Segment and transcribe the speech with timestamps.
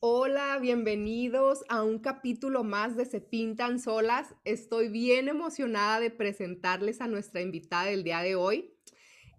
[0.00, 4.34] Hola, bienvenidos a un capítulo más de Se Pintan Solas.
[4.44, 8.74] Estoy bien emocionada de presentarles a nuestra invitada del día de hoy.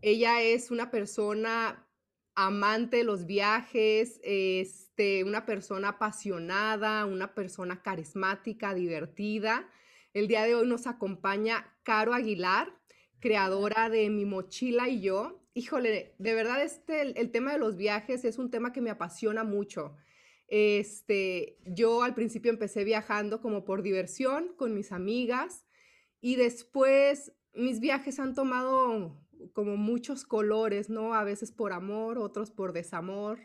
[0.02, 1.88] Ella es una persona
[2.34, 9.70] amante de los viajes, este, una persona apasionada, una persona carismática, divertida.
[10.16, 12.76] El día de hoy nos acompaña Caro Aguilar,
[13.20, 15.40] creadora de Mi Mochila y yo.
[15.54, 18.90] Híjole, de verdad este, el, el tema de los viajes es un tema que me
[18.90, 19.96] apasiona mucho.
[20.48, 25.66] Este, yo al principio empecé viajando como por diversión con mis amigas
[26.22, 29.18] y después mis viajes han tomado
[29.54, 31.14] como muchos colores, ¿no?
[31.14, 33.40] A veces por amor, otros por desamor,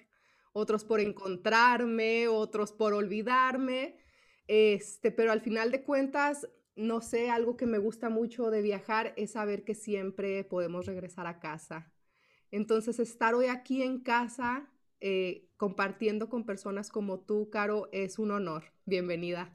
[0.52, 3.96] otros por encontrarme, otros por olvidarme.
[4.46, 9.12] Este, pero al final de cuentas, no sé, algo que me gusta mucho de viajar
[9.16, 11.92] es saber que siempre podemos regresar a casa.
[12.50, 18.32] Entonces, estar hoy aquí en casa eh, compartiendo con personas como tú, Caro, es un
[18.32, 18.64] honor.
[18.84, 19.52] Bienvenida.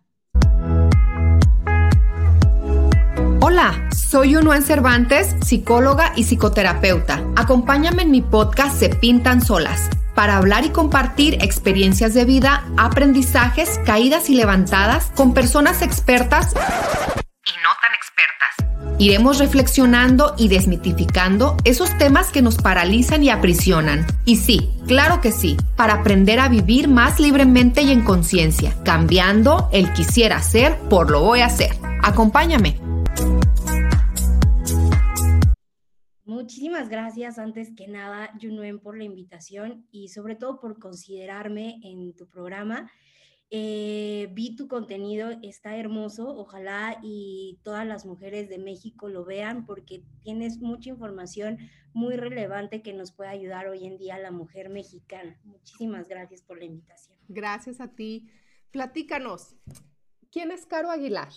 [3.42, 7.22] Hola, soy Unuan Cervantes, psicóloga y psicoterapeuta.
[7.36, 13.78] Acompáñame en mi podcast Se Pintan Solas para hablar y compartir experiencias de vida, aprendizajes,
[13.86, 16.54] caídas y levantadas con personas expertas
[19.00, 24.08] Iremos reflexionando y desmitificando esos temas que nos paralizan y aprisionan.
[24.26, 29.70] Y sí, claro que sí, para aprender a vivir más libremente y en conciencia, cambiando
[29.72, 31.70] el quisiera ser por lo voy a hacer.
[32.02, 32.80] Acompáñame.
[36.26, 42.16] Muchísimas gracias antes que nada, Junuen, por la invitación y sobre todo por considerarme en
[42.16, 42.90] tu programa.
[43.50, 49.66] Eh, vi tu contenido, está hermoso, ojalá y todas las mujeres de México lo vean
[49.66, 51.58] porque tienes mucha información
[51.94, 55.40] muy relevante que nos puede ayudar hoy en día a la mujer mexicana.
[55.46, 57.18] Muchísimas gracias por la invitación.
[57.30, 58.28] Gracias a ti.
[58.72, 59.56] Platícanos,
[60.30, 61.30] ¿quién es Caro Aguilar?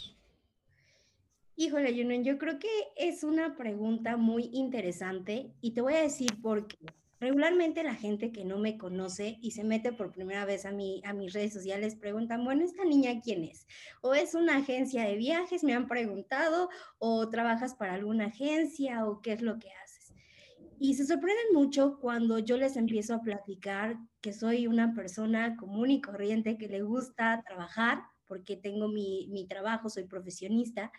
[1.55, 6.41] Híjole, Junen, yo creo que es una pregunta muy interesante y te voy a decir
[6.43, 6.79] por qué.
[7.21, 11.03] Regularmente la gente que no me conoce y se mete por primera vez a, mi,
[11.05, 13.67] a mis redes sociales preguntan, bueno, ¿esta niña quién es?
[14.01, 19.21] O es una agencia de viajes, me han preguntado, o trabajas para alguna agencia, o
[19.21, 20.15] qué es lo que haces.
[20.79, 25.91] Y se sorprenden mucho cuando yo les empiezo a platicar que soy una persona común
[25.91, 30.93] y corriente que le gusta trabajar, porque tengo mi, mi trabajo, soy profesionista,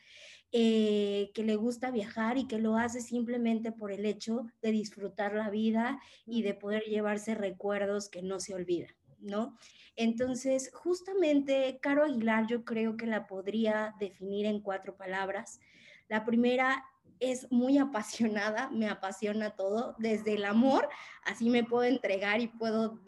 [0.52, 5.34] eh, que le gusta viajar y que lo hace simplemente por el hecho de disfrutar
[5.34, 9.56] la vida y de poder llevarse recuerdos que no se olvidan, ¿no?
[9.96, 15.62] Entonces, justamente, Caro Aguilar yo creo que la podría definir en cuatro palabras.
[16.10, 16.84] La primera
[17.22, 20.90] es muy apasionada, me apasiona todo, desde el amor,
[21.24, 23.00] así me puedo entregar y puedo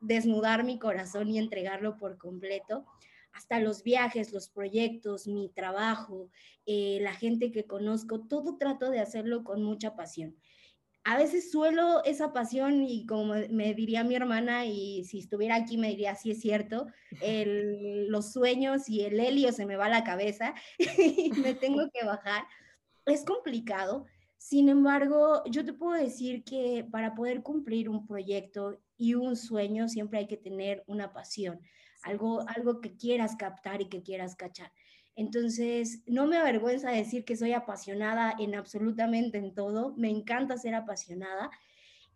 [0.00, 2.86] desnudar mi corazón y entregarlo por completo
[3.36, 6.30] hasta los viajes, los proyectos, mi trabajo,
[6.64, 10.34] eh, la gente que conozco, todo trato de hacerlo con mucha pasión.
[11.04, 15.76] A veces suelo esa pasión y como me diría mi hermana, y si estuviera aquí
[15.76, 16.86] me diría, sí es cierto,
[18.08, 22.04] los sueños y el helio se me va a la cabeza y me tengo que
[22.06, 22.44] bajar.
[23.04, 24.06] Es complicado,
[24.38, 29.88] sin embargo, yo te puedo decir que para poder cumplir un proyecto y un sueño
[29.88, 31.60] siempre hay que tener una pasión
[32.02, 34.72] algo, algo que quieras captar y que quieras cachar.
[35.14, 40.74] Entonces, no me avergüenza decir que soy apasionada en absolutamente en todo, me encanta ser
[40.74, 41.50] apasionada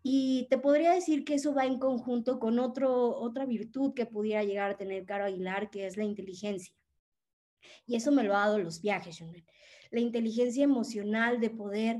[0.03, 4.43] y te podría decir que eso va en conjunto con otro, otra virtud que pudiera
[4.43, 6.73] llegar a tener Caro Aguilar, que es la inteligencia.
[7.85, 9.23] Y eso me lo ha dado los viajes,
[9.91, 11.97] La inteligencia emocional de poder,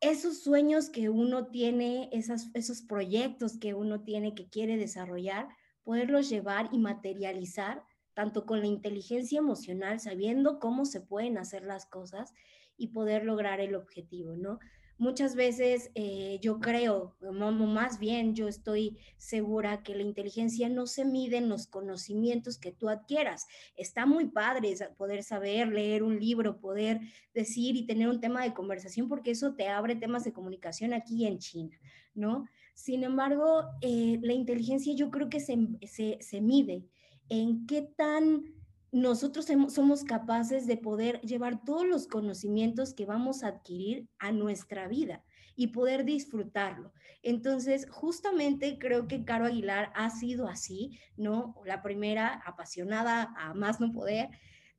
[0.00, 5.48] esos sueños que uno tiene, esas, esos proyectos que uno tiene que quiere desarrollar,
[5.90, 7.82] poderlos llevar y materializar,
[8.14, 12.32] tanto con la inteligencia emocional, sabiendo cómo se pueden hacer las cosas
[12.76, 14.60] y poder lograr el objetivo, ¿no?
[14.98, 21.04] Muchas veces eh, yo creo, más bien yo estoy segura que la inteligencia no se
[21.04, 23.48] mide en los conocimientos que tú adquieras.
[23.74, 27.00] Está muy padre poder saber, leer un libro, poder
[27.34, 31.26] decir y tener un tema de conversación, porque eso te abre temas de comunicación aquí
[31.26, 31.76] en China,
[32.14, 32.46] ¿no?
[32.80, 36.86] Sin embargo, eh, la inteligencia yo creo que se, mide
[37.28, 38.54] en qué tan
[38.90, 44.88] nosotros somos capaces de poder llevar todos los conocimientos que vamos a adquirir a nuestra
[44.88, 45.22] vida
[45.56, 46.94] y poder disfrutarlo.
[47.22, 51.56] Entonces, justamente creo que Caro Aguilar ha sido así, ¿no?
[51.66, 54.30] La primera, apasionada a más no poder,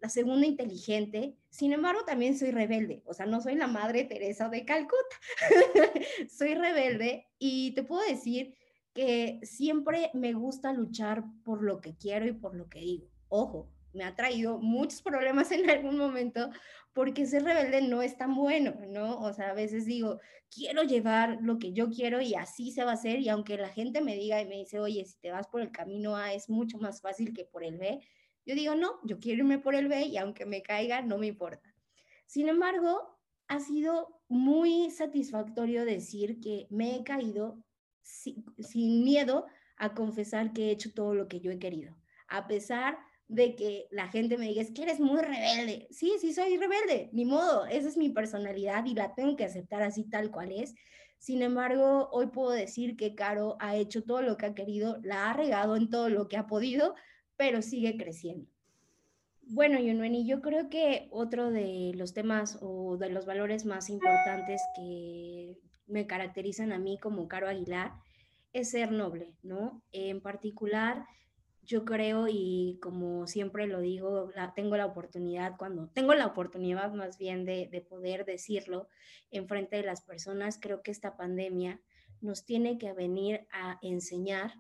[0.02, 4.50] la segunda inteligente, sin embargo también soy rebelde, o sea, no soy la madre Teresa
[4.50, 5.16] de Calcuta,
[6.30, 8.56] soy rebelde y te puedo decir
[8.94, 13.08] que siempre me gusta luchar por lo que quiero y por lo que digo.
[13.30, 16.50] Ojo, me ha traído muchos problemas en algún momento
[16.94, 19.22] porque ser rebelde no es tan bueno, ¿no?
[19.22, 20.20] O sea, a veces digo,
[20.50, 23.70] quiero llevar lo que yo quiero y así se va a hacer y aunque la
[23.70, 26.50] gente me diga y me dice, oye, si te vas por el camino A es
[26.50, 28.02] mucho más fácil que por el B,
[28.46, 31.28] yo digo, no, yo quiero irme por el B y aunque me caiga, no me
[31.28, 31.74] importa.
[32.26, 37.62] Sin embargo, ha sido muy satisfactorio decir que me he caído
[38.02, 39.46] sin, miedo
[39.78, 41.96] a confesar que he hecho todo lo que yo he querido,
[42.28, 42.98] a pesar
[43.28, 45.88] de que la gente me diga, es que eres muy rebelde.
[45.92, 49.84] Sí, sí, soy rebelde, ni modo, esa es mi personalidad y la tengo que aceptar
[49.84, 50.76] así tal cual es.
[51.18, 55.30] Sin embargo, hoy puedo decir que Caro ha hecho todo lo que ha querido, la
[55.30, 56.96] ha regado en todo lo que ha podido,
[57.42, 58.48] pero sigue creciendo.
[59.48, 64.62] Bueno, Yunweni, yo creo que otro de los temas o de los valores más importantes
[64.76, 65.58] que
[65.88, 67.94] me caracterizan a mí como Caro Aguilar
[68.54, 69.82] es ser noble, ¿no?
[69.92, 71.04] En particular,
[71.64, 77.18] yo creo y como siempre lo digo, tengo la oportunidad, cuando tengo la oportunidad más
[77.18, 78.88] bien de, poder decirlo
[79.32, 81.82] en frente de las personas, creo que esta pandemia
[82.22, 84.54] nos tiene que venir a enseñar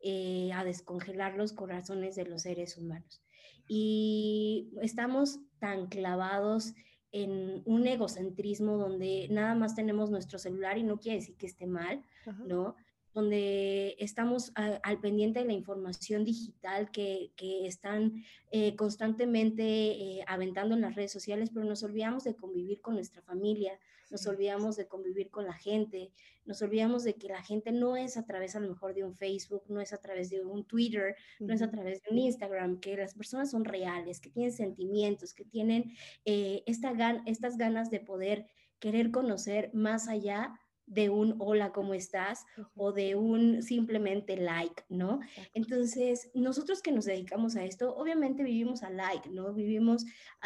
[0.00, 3.22] eh, a descongelar los corazones de los seres humanos.
[3.68, 6.74] Y estamos tan clavados
[7.12, 11.66] en un egocentrismo donde nada más tenemos nuestro celular y no quiere decir que esté
[11.66, 12.02] mal,
[12.46, 12.76] ¿no?
[13.14, 17.32] Donde estamos al pendiente de la información digital que,
[17.66, 22.94] están eh, constantemente eh, aventando en las redes sociales, pero nos olvidamos de convivir con
[22.94, 23.78] nuestra familia,
[24.10, 26.10] nos olvidamos de convivir con la gente,
[26.44, 29.14] nos olvidamos de que la gente no es a través a lo mejor de un
[29.14, 32.80] Facebook, no es a través de un Twitter, no es a través de un Instagram,
[32.80, 35.92] que las personas son reales, que tienen sentimientos, que tienen
[36.24, 36.92] eh, esta
[37.26, 38.46] estas ganas de poder
[38.78, 42.46] querer conocer más allá de un hola, ¿cómo estás?
[42.76, 45.20] o de un simplemente like, ¿no?
[45.52, 49.52] Entonces, nosotros que nos dedicamos a esto, obviamente vivimos a like, ¿no?
[49.52, 50.04] Vivimos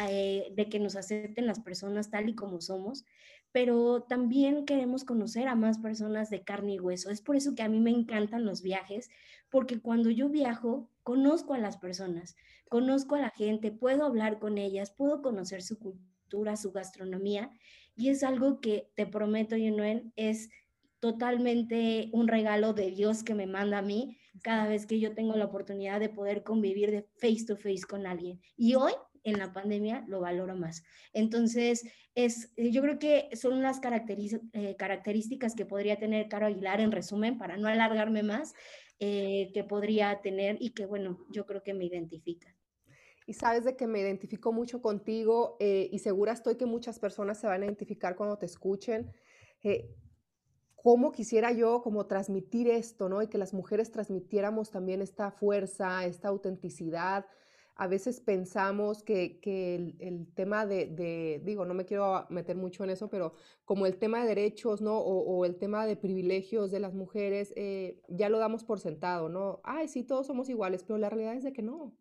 [0.08, 3.04] eh, de que nos acepten las personas tal y como somos,
[3.52, 7.10] pero también queremos conocer a más personas de carne y hueso.
[7.10, 9.10] Es por eso que a mí me encantan los viajes,
[9.50, 12.36] porque cuando yo viajo, conozco a las personas,
[12.68, 17.50] conozco a la gente, puedo hablar con ellas, puedo conocer su cultura, su gastronomía,
[17.96, 20.50] y es algo que te prometo, Yunuen, es
[21.00, 25.36] totalmente un regalo de Dios que me manda a mí cada vez que yo tengo
[25.36, 28.40] la oportunidad de poder convivir de face to face con alguien.
[28.56, 28.92] Y hoy
[29.24, 30.82] en la pandemia lo valoro más.
[31.12, 31.84] Entonces,
[32.14, 33.80] es, yo creo que son las
[34.52, 38.54] eh, características que podría tener Caro Aguilar en resumen, para no alargarme más,
[38.98, 42.54] eh, que podría tener y que, bueno, yo creo que me identifica.
[43.26, 47.38] Y sabes de que me identifico mucho contigo eh, y segura estoy que muchas personas
[47.38, 49.12] se van a identificar cuando te escuchen.
[50.82, 53.20] ¿Cómo quisiera yo como transmitir esto, ¿no?
[53.20, 57.26] Y que las mujeres transmitiéramos también esta fuerza, esta autenticidad,
[57.80, 59.40] a veces pensamos que,
[60.00, 63.32] el, tema de, digo, no me quiero meter mucho en eso, pero
[63.64, 64.98] como el tema de derechos, ¿no?
[64.98, 69.62] O, el tema de privilegios de las mujeres, eh, ya lo damos por sentado, ¿no?
[69.64, 71.96] Ay, sí, todos somos iguales, pero la realidad es de que no.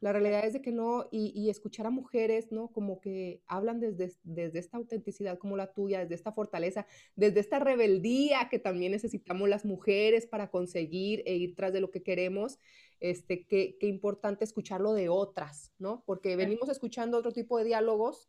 [0.00, 2.68] La realidad es de que no, y, escuchar a mujeres, ¿no?
[2.68, 7.58] Como que hablan desde, desde esta autenticidad como la tuya, desde esta fortaleza, desde esta
[7.58, 12.58] rebeldía que también necesitamos las mujeres para conseguir e ir tras de lo que queremos
[13.00, 16.02] este, qué, qué importante escucharlo de otras, ¿no?
[16.06, 18.28] Porque venimos escuchando otro tipo de diálogos,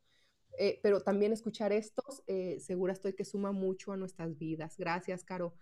[0.58, 4.76] eh, pero también escuchar estos, eh, segura estoy que suma mucho a nuestras vidas.
[4.78, 5.54] Gracias, Caro.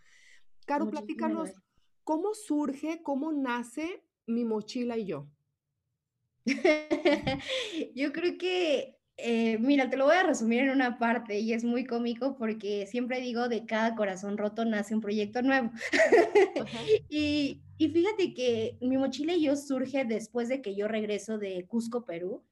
[0.65, 1.51] Caro, platícanos,
[2.03, 5.27] ¿cómo surge, cómo nace mi mochila y yo?
[7.95, 11.63] yo creo que, eh, mira, te lo voy a resumir en una parte y es
[11.63, 15.71] muy cómico porque siempre digo, de cada corazón roto nace un proyecto nuevo.
[17.09, 21.65] y, y fíjate que mi mochila y yo surge después de que yo regreso de
[21.65, 22.43] Cusco, Perú.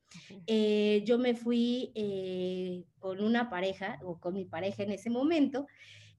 [0.46, 5.66] Eh, yo me fui eh, con una pareja o con mi pareja en ese momento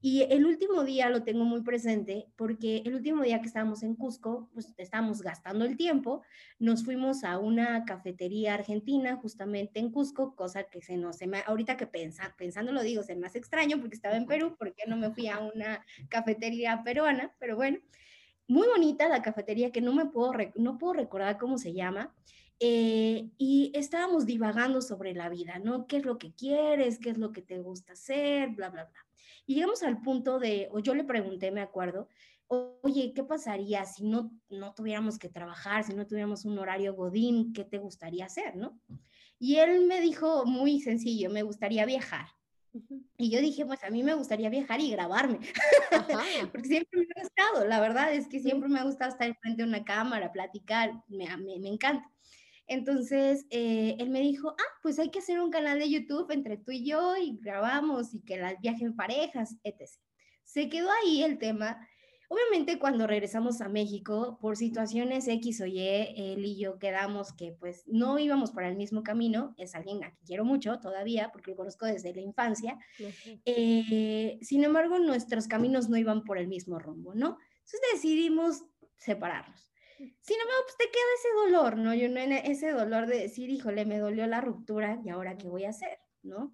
[0.07, 3.95] y el último día lo tengo muy presente porque el último día que estábamos en
[3.95, 6.21] Cusco, pues estábamos gastando el tiempo,
[6.59, 11.39] nos fuimos a una cafetería argentina justamente en Cusco, cosa que se nos, se me,
[11.47, 14.83] ahorita que pensa, pensando lo digo, se me hace extraño porque estaba en Perú, porque
[14.87, 17.79] no me fui a una cafetería peruana, pero bueno
[18.47, 22.15] muy bonita la cafetería que no me puedo, no puedo recordar cómo se llama.
[22.61, 25.87] Eh, y estábamos divagando sobre la vida, ¿no?
[25.87, 26.99] ¿Qué es lo que quieres?
[26.99, 28.51] ¿Qué es lo que te gusta hacer?
[28.51, 29.07] Bla, bla, bla.
[29.47, 32.09] Y llegamos al punto de, o yo le pregunté, me acuerdo,
[32.49, 37.53] oye, ¿qué pasaría si no, no tuviéramos que trabajar, si no tuviéramos un horario godín?
[37.53, 38.79] ¿Qué te gustaría hacer, no?
[39.39, 42.27] Y él me dijo muy sencillo, me gustaría viajar.
[43.17, 45.39] Y yo dije, pues a mí me gustaría viajar y grabarme,
[46.53, 49.63] porque siempre me ha gustado, la verdad es que siempre me ha gustado estar frente
[49.63, 52.11] a una cámara, platicar, me, me, me encanta.
[52.67, 56.57] Entonces, eh, él me dijo, ah, pues hay que hacer un canal de YouTube entre
[56.57, 59.91] tú y yo y grabamos y que las viajen parejas, etc.
[60.45, 61.87] Se quedó ahí el tema.
[62.35, 67.53] Obviamente cuando regresamos a México, por situaciones X o Y, él y yo quedamos que
[67.53, 71.53] pues no íbamos por el mismo camino, es alguien a quien quiero mucho todavía, porque
[71.53, 72.77] lo conozco desde la infancia,
[73.45, 77.39] eh, sin embargo nuestros caminos no iban por el mismo rumbo, ¿no?
[77.59, 78.65] Entonces decidimos
[78.97, 79.71] separarnos.
[79.99, 81.95] Sin embargo, pues te queda ese dolor, ¿no?
[81.95, 85.67] Yo no ese dolor de decir, híjole, me dolió la ruptura y ahora qué voy
[85.67, 86.53] a hacer, ¿no?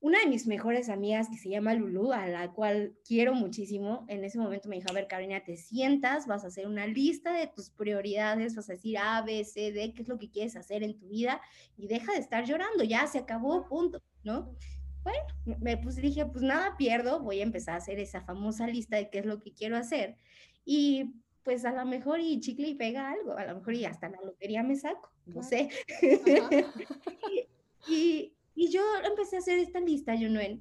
[0.00, 4.22] Una de mis mejores amigas que se llama Lulu, a la cual quiero muchísimo, en
[4.22, 7.46] ese momento me dijo, a ver, Carolina, te sientas, vas a hacer una lista de
[7.46, 10.82] tus prioridades, vas a decir A, B, C, D, qué es lo que quieres hacer
[10.82, 11.40] en tu vida
[11.76, 14.54] y deja de estar llorando, ya se acabó, punto, ¿no?
[15.02, 18.96] Bueno, me pues dije, pues nada pierdo, voy a empezar a hacer esa famosa lista
[18.96, 20.16] de qué es lo que quiero hacer.
[20.64, 24.08] Y pues a lo mejor y chicle y pega algo, a lo mejor y hasta
[24.08, 25.68] la lotería me saco, no sé.
[27.88, 30.60] y, y, yo empecé a hacer esta lista, Junuel,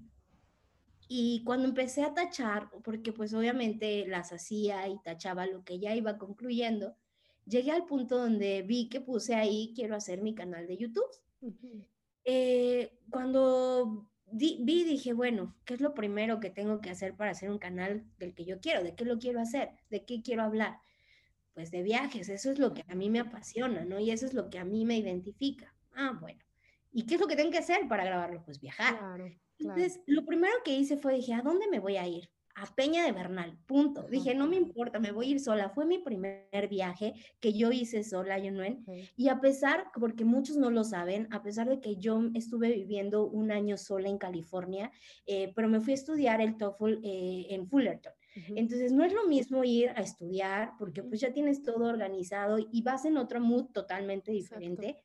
[1.08, 5.96] y cuando empecé a tachar, porque pues obviamente las hacía y tachaba lo que ya
[5.96, 6.96] iba concluyendo,
[7.46, 11.06] llegué al punto donde vi que puse ahí, quiero hacer mi canal de YouTube.
[12.26, 17.50] Eh, cuando vi, dije, bueno, ¿qué es lo primero que tengo que hacer para hacer
[17.50, 18.84] un canal del que yo quiero?
[18.84, 19.72] ¿De qué lo quiero hacer?
[19.90, 20.78] ¿De qué quiero hablar?
[21.54, 24.00] Pues de viajes, eso es lo que a mí me apasiona, ¿no?
[24.00, 25.76] Y eso es lo que a mí me identifica.
[25.94, 26.44] Ah, bueno.
[26.94, 28.44] ¿Y qué es lo que tengo que hacer para grabarlo?
[28.46, 29.00] Pues viajar.
[29.60, 32.30] Entonces, lo primero que hice fue, dije, ¿a dónde me voy a ir?
[32.56, 34.04] a Peña de Bernal, punto.
[34.04, 35.70] Dije, no me importa, me voy a ir sola.
[35.70, 38.64] Fue mi primer viaje que yo hice sola, yo no.
[39.18, 43.26] Y a pesar, porque muchos no lo saben, a pesar de que yo estuve viviendo
[43.26, 44.92] un año sola en California,
[45.26, 48.14] eh, pero me fui a estudiar el TOEFL eh, en Fullerton.
[48.56, 52.82] Entonces, no es lo mismo ir a estudiar, porque pues ya tienes todo organizado y
[52.82, 55.04] vas en otro mood totalmente diferente.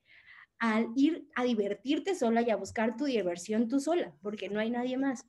[0.58, 4.70] Al ir a divertirte sola y a buscar tu diversión tú sola, porque no hay
[4.70, 5.26] nadie más.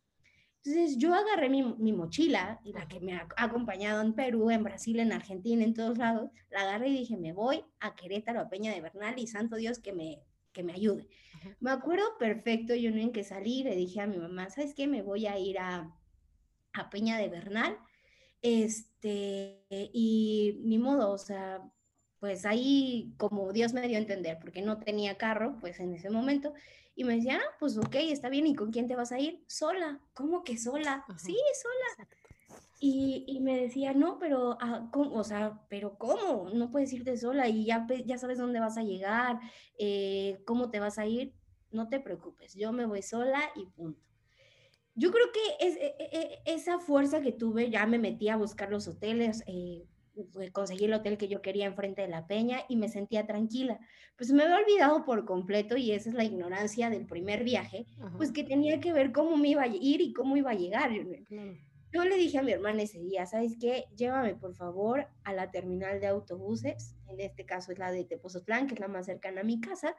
[0.63, 4.99] Entonces yo agarré mi, mi, mochila, la que me ha acompañado en Perú, en Brasil,
[4.99, 8.73] en Argentina, en todos lados, la agarré y dije, me voy a Querétaro, a Peña
[8.73, 10.21] de Bernal y santo Dios que me,
[10.51, 11.07] que me ayude.
[11.61, 14.87] Me acuerdo perfecto, yo no en que salí, le dije a mi mamá, ¿sabes qué?
[14.87, 15.95] Me voy a ir a,
[16.73, 17.77] a Peña de Bernal,
[18.41, 21.61] este, y ni modo, o sea,
[22.19, 26.09] pues ahí como Dios me dio a entender, porque no tenía carro, pues en ese
[26.09, 26.53] momento,
[26.95, 29.43] y me decía, ah, pues ok, está bien, ¿y con quién te vas a ir?
[29.47, 30.01] Sola.
[30.13, 31.05] ¿Cómo que sola?
[31.17, 32.09] Sí, sola.
[32.81, 35.15] Y, y, me decía, no, pero, ah, ¿cómo?
[35.15, 36.49] o sea, pero ¿cómo?
[36.49, 39.39] No puedes irte sola y ya, ya sabes dónde vas a llegar,
[39.77, 41.33] eh, cómo te vas a ir.
[41.71, 44.01] No te preocupes, yo me voy sola y punto.
[44.95, 48.37] Yo creo que es, e, e, e, esa fuerza que tuve, ya me metí a
[48.37, 49.85] buscar los hoteles, eh,
[50.51, 53.79] conseguí el hotel que yo quería enfrente de la peña y me sentía tranquila.
[54.17, 57.85] Pues me había olvidado por completo y esa es la ignorancia del primer viaje,
[58.17, 60.91] pues que tenía que ver cómo me iba a ir y cómo iba a llegar.
[61.91, 63.85] Yo le dije a mi hermana ese día, ¿sabes qué?
[63.95, 68.67] Llévame por favor a la terminal de autobuses, en este caso es la de Tepozotlán,
[68.67, 69.95] que es la más cercana a mi casa.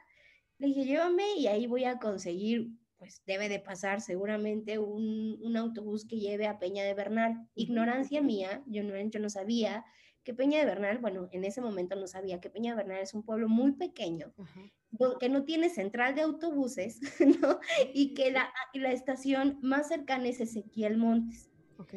[0.58, 5.56] Le dije, llévame y ahí voy a conseguir pues debe de pasar seguramente un, un,
[5.56, 7.48] autobús que lleve a Peña de Bernal.
[7.54, 9.86] Ignorancia mía, yo no, yo no sabía
[10.30, 13.14] que Peña de Bernal, bueno, en ese momento no sabía que Peña de Bernal es
[13.14, 14.32] un pueblo muy pequeño,
[15.18, 17.00] que no tiene central de autobuses,
[17.42, 17.58] ¿no?
[17.92, 21.50] Y que la, la estación más cercana es Ezequiel Montes.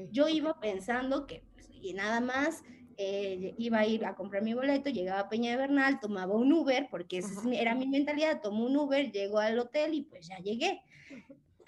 [0.09, 2.63] Yo iba pensando que, pues, y nada más,
[2.97, 6.51] eh, iba a ir a comprar mi boleto, llegaba a Peña de Bernal, tomaba un
[6.51, 10.39] Uber, porque esa era mi mentalidad, tomo un Uber, llego al hotel y pues ya
[10.39, 10.81] llegué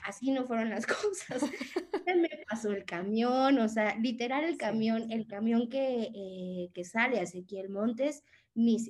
[0.05, 1.41] así no fueron las cosas.
[2.05, 7.19] me pasó el camión, o sea, literal el camión, el camión que, eh, que sale
[7.19, 8.23] a Ezequiel Montes,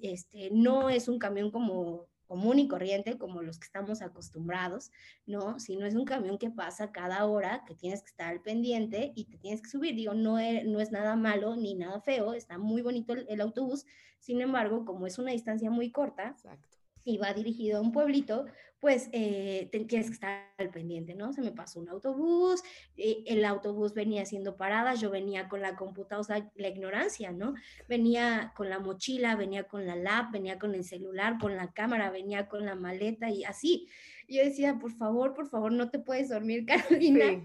[0.04, 4.92] este, no es un camión como común y corriente como los que estamos acostumbrados,
[5.28, 5.60] ¿no?
[5.60, 9.26] Sino es un camión que pasa cada hora, que tienes que estar al pendiente y
[9.26, 9.96] te tienes que subir.
[9.96, 13.86] Digo, no es, no es nada malo ni nada feo, está muy bonito el, autobús,
[14.20, 18.46] sin embargo, como es una distancia muy corta, Exacto y va dirigido a un pueblito,
[18.86, 21.34] pues eh, tienes que estar al pendiente, ¿no?
[21.34, 22.62] Se me pasó un autobús,
[22.98, 27.32] eh, el autobús venía haciendo paradas, yo venía con la computadora, o sea, la ignorancia,
[27.32, 27.56] ¿no?
[27.90, 32.12] Venía con la mochila, venía con la lap, venía con el celular, con la cámara,
[32.12, 33.88] venía con la maleta y así.
[34.28, 36.68] Yo decía, por favor, por favor, no te puedes dormir,
[37.08, 37.44] Carolina,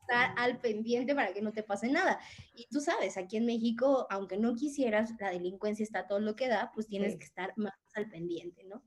[0.00, 2.20] estar al pendiente para que no te pase nada.
[2.54, 6.46] Y tú sabes, aquí en México, aunque no quisieras, la delincuencia está todo lo que
[6.46, 8.84] da, pues tienes que estar más al pendiente, ¿no?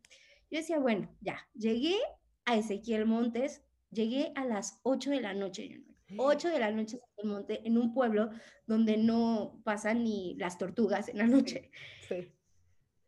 [0.55, 1.97] Yo decía, bueno, ya, llegué
[2.45, 5.83] a Ezequiel Montes, Llegué a las 8 de la noche,
[6.17, 8.29] 8 de la noche en monte, en un pueblo
[8.65, 11.71] donde no pasan ni las tortugas en la noche.
[12.07, 12.31] Sí.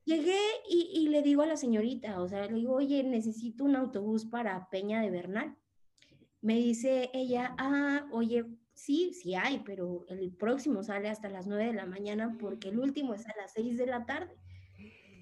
[0.04, 0.39] Llegué
[0.70, 4.25] y, y, le digo a la señorita, o sea, le digo, oye, necesito un autobús
[4.25, 5.58] para Peña de Bernal.
[6.42, 11.66] Me dice ella, ah, oye, sí, sí hay, pero el próximo sale hasta las 9
[11.66, 14.36] de la mañana porque el último es a las 6 de la tarde.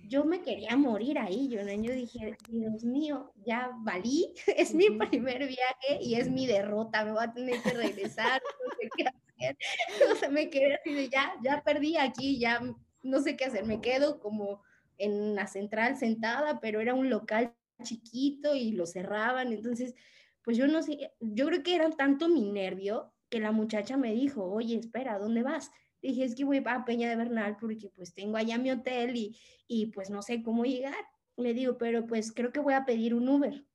[0.08, 5.48] Yo me quería morir ahí, yo, yo dije, Dios mío, ya valí, es mi primer
[5.48, 9.18] viaje y es mi derrota, me voy a tener que regresar, no sé qué hacer.
[10.12, 12.62] O sea, me quedé así de ya, ya perdí aquí, ya
[13.04, 14.62] no sé qué hacer, me quedo como
[14.98, 19.94] en la central sentada, pero era un local chiquito y lo cerraban, entonces,
[20.44, 24.14] pues yo no sé, yo creo que era tanto mi nervio que la muchacha me
[24.14, 25.72] dijo, oye, espera, ¿dónde vas?
[26.08, 29.38] Dije, es que voy a Peña de Bernal porque pues tengo allá mi hotel y,
[29.68, 30.96] y pues no sé cómo llegar.
[31.38, 33.66] Le digo, pero pues creo que voy a pedir un Uber.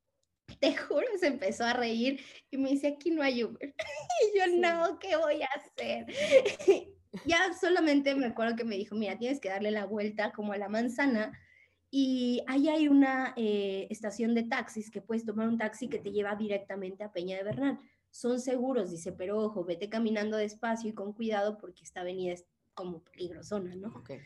[0.61, 2.21] Te juro, se empezó a reír
[2.51, 3.75] y me dice, aquí no hay Uber.
[4.35, 6.07] y yo, no, ¿qué voy a hacer?
[7.27, 10.59] ya solamente me acuerdo que me dijo, mira, tienes que darle la vuelta como a
[10.59, 11.33] la manzana
[11.91, 16.13] y ahí hay una eh, estación de taxis que puedes tomar un taxi que te
[16.13, 17.79] lleva directamente a Peña de Bernal
[18.11, 22.45] son seguros, dice, pero ojo, vete caminando despacio y con cuidado porque esta avenida es
[22.75, 23.88] como peligrosona, ¿no?
[23.88, 24.19] Okay.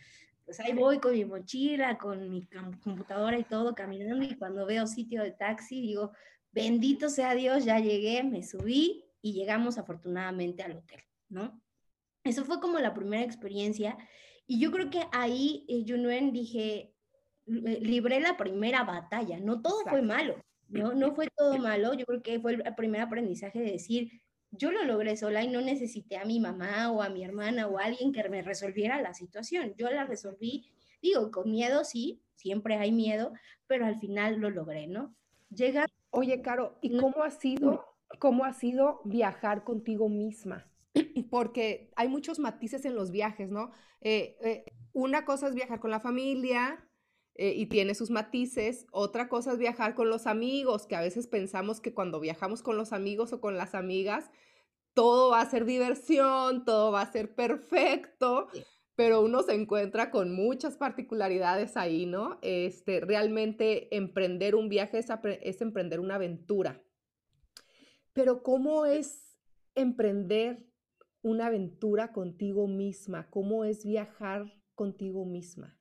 [0.45, 2.47] Pues ahí voy con mi mochila, con mi
[2.83, 6.13] computadora y todo, caminando y cuando veo sitio de taxi digo,
[6.53, 11.61] bendito sea Dios, ya llegué, me subí y llegamos afortunadamente al hotel, ¿no?
[12.25, 13.97] Eso fue como la primera experiencia
[14.47, 16.95] y yo creo que ahí, eh, Junuen, dije,
[17.47, 20.37] libré la primera batalla, no todo fue malo,
[20.75, 20.95] ¿no?
[20.95, 24.85] No fue todo malo, yo creo que fue el primer aprendizaje de decir, yo lo
[24.85, 28.13] logré sola y no necesité a mi mamá o a mi hermana o a alguien
[28.13, 29.75] que me resolviera la situación.
[29.77, 30.71] Yo la resolví,
[31.03, 33.33] digo, con miedo, sí, siempre hay miedo,
[33.67, 35.15] pero al final lo logré, ¿no?
[35.51, 35.87] Llega...
[36.11, 37.85] Oye, Caro, ¿y cómo ha sido,
[38.21, 40.71] cómo ha sido viajar contigo misma?
[41.31, 43.73] Porque hay muchos matices en los viajes, ¿no?
[44.01, 46.87] Eh, eh, una cosa es viajar con la familia,
[47.37, 48.87] eh, y tiene sus matices.
[48.93, 52.77] Otra cosa es viajar con los amigos, que a veces pensamos que cuando viajamos con
[52.77, 54.31] los amigos o con las amigas,
[54.95, 58.47] todo va a ser diversión, todo va a ser perfecto,
[58.95, 62.39] pero uno se encuentra con muchas particularidades ahí, ¿no?
[62.43, 65.09] Este, realmente emprender un viaje es,
[65.43, 66.81] es emprender una aventura.
[68.13, 69.37] Pero ¿cómo es
[69.75, 70.65] emprender
[71.23, 73.29] una aventura contigo misma?
[73.31, 75.77] ¿Cómo es viajar contigo misma?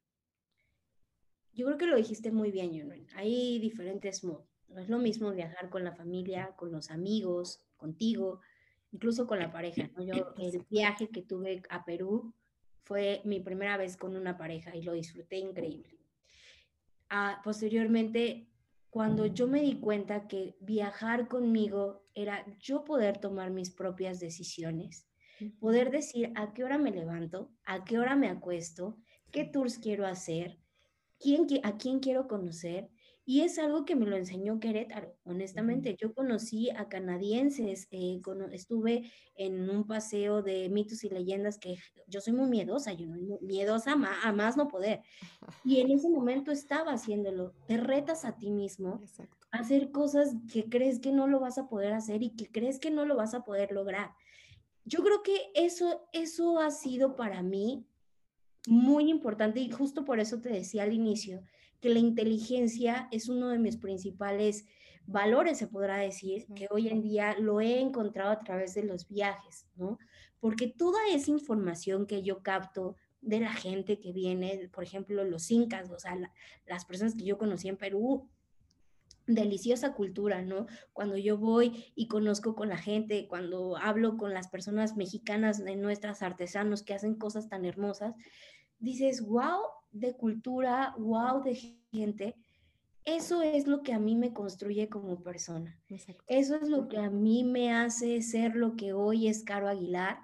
[1.54, 3.08] Yo creo que lo dijiste muy bien, Yunuen.
[3.16, 4.48] Hay diferentes modos.
[4.68, 8.42] No es lo mismo viajar con la familia, con los amigos, contigo,
[8.92, 9.90] incluso con la pareja.
[10.00, 12.34] Yo, el viaje que tuve a Perú
[12.84, 16.00] fue mi primera vez con una pareja y lo disfruté increíble.
[17.10, 18.48] Ah, posteriormente,
[18.90, 25.08] cuando yo me di cuenta que viajar conmigo era yo poder tomar mis propias decisiones,
[25.60, 28.98] poder decir a qué hora me levanto, a qué hora me acuesto,
[29.32, 30.63] qué tours quiero hacer,
[31.64, 32.90] a quién quiero conocer.
[33.26, 35.96] Y es algo que me lo enseñó Querétaro, honestamente.
[35.98, 38.20] Yo conocí a canadienses, eh,
[38.52, 43.40] estuve en un paseo de mitos y leyendas que yo soy muy miedosa, yo no,
[43.40, 45.04] miedosa a más no poder.
[45.64, 47.54] Y en ese momento estaba haciéndolo.
[47.66, 49.02] Te retas a ti mismo
[49.52, 52.78] a hacer cosas que crees que no lo vas a poder hacer y que crees
[52.78, 54.12] que no lo vas a poder lograr.
[54.84, 57.88] Yo creo que eso, eso ha sido para mí
[58.68, 61.44] muy importante y justo por eso te decía al inicio
[61.82, 64.66] que la inteligencia es uno de mis principales
[65.06, 69.08] valores, se podrá decir, que hoy en día lo he encontrado a través de los
[69.08, 69.98] viajes, ¿no?
[70.40, 75.50] Porque toda esa información que yo capto de la gente que viene, por ejemplo, los
[75.52, 76.18] incas, o sea,
[76.66, 78.30] las personas que yo conocí en Perú,
[79.28, 80.68] deliciosa cultura, ¿no?
[80.92, 85.76] Cuando yo voy y conozco con la gente, cuando hablo con las personas mexicanas de
[85.76, 88.16] nuestras artesanos que hacen cosas tan hermosas,
[88.80, 91.56] dices, wow, de cultura, wow, de
[91.92, 92.36] gente.
[93.06, 95.80] Eso es lo que a mí me construye como persona.
[96.28, 100.20] Eso es lo que a mí me hace ser lo que hoy es Caro Aguilar,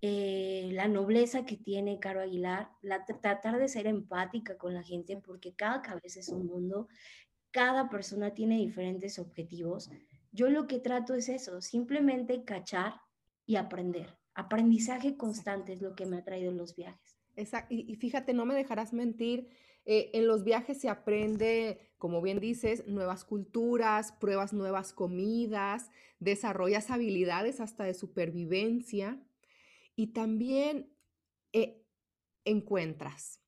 [0.00, 5.16] eh, la nobleza que tiene Caro Aguilar, la, tratar de ser empática con la gente,
[5.16, 6.88] porque cada cabeza es un mundo,
[7.50, 9.90] cada persona tiene diferentes objetivos.
[10.32, 12.94] Yo lo que trato es eso, simplemente cachar
[13.46, 14.16] y aprender.
[14.34, 17.18] Aprendizaje constante es lo que me ha traído los viajes.
[17.68, 19.48] Y, fíjate, no me dejarás mentir,
[19.84, 26.90] eh, en los viajes se aprende, como bien dices, nuevas culturas, pruebas nuevas comidas, desarrollas
[26.90, 29.18] habilidades hasta de supervivencia
[29.96, 30.92] y también
[31.52, 31.82] eh,
[32.44, 33.40] encuentras,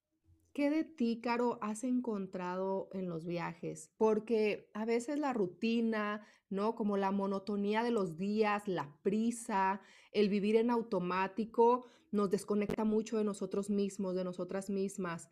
[0.52, 3.92] ¿Qué de ti, Caro, has encontrado en los viajes?
[3.96, 6.74] Porque a veces la rutina, ¿no?
[6.74, 13.16] Como la monotonía de los días, la prisa, el vivir en automático, nos desconecta mucho
[13.16, 15.30] de nosotros mismos, de nosotras mismas.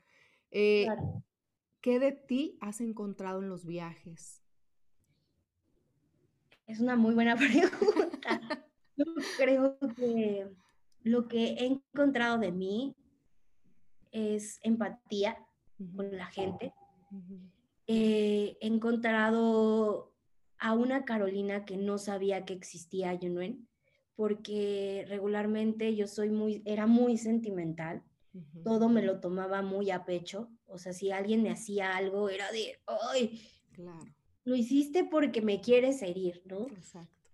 [0.53, 0.87] Eh,
[1.81, 4.43] ¿Qué de ti has encontrado en los viajes?
[6.67, 8.41] Es una muy buena pregunta.
[8.97, 9.05] Yo
[9.37, 10.47] creo que
[11.03, 12.95] lo que he encontrado de mí
[14.13, 15.39] es empatía
[15.97, 16.73] con la gente.
[17.87, 20.13] he encontrado
[20.59, 23.69] a una Carolina que no sabía que existía Yunuen,
[24.17, 28.03] porque regularmente yo soy muy, era muy sentimental,
[28.65, 32.51] todo me lo tomaba muy a pecho, o sea, si alguien me hacía algo era
[32.53, 32.79] de,
[33.13, 33.41] ¡ay!
[33.73, 34.05] Claro.
[34.45, 36.67] Lo hiciste porque me quieres herir, ¿no?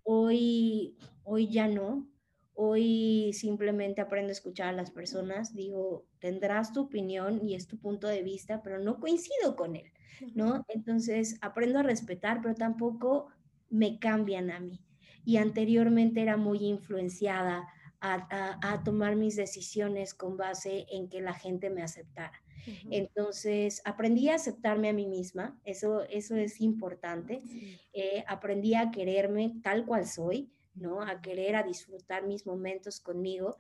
[0.03, 2.07] Hoy, hoy ya no,
[2.55, 7.79] Hoy simplemente aprendo a escuchar a las personas, digo, tendrás tu opinión y es tu
[7.79, 9.93] punto de vista, pero no coincido con él,
[10.35, 10.64] ¿no?
[10.69, 13.29] Entonces aprendo a respetar, pero tampoco
[13.71, 14.81] me cambian a mí.
[15.25, 17.67] Y anteriormente era muy influenciada
[18.01, 22.43] a, tomar mis decisiones con base en que la gente me aceptara.
[22.90, 27.43] Entonces, aprendí a aceptarme a mí misma, eso, eso es importante.
[27.93, 31.03] Eh, aprendí a quererme tal cual soy, ¿no?
[31.03, 33.57] A querer, a disfrutar mis momentos conmigo.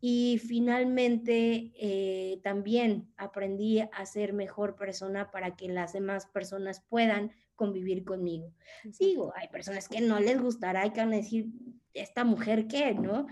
[0.00, 7.32] Y finalmente eh, también aprendí a ser mejor persona para que las demás personas puedan
[7.54, 8.52] convivir conmigo.
[8.98, 11.46] Digo, hay personas que no les gustará y que van a decir,
[11.94, 13.26] esta mujer qué, ¿no?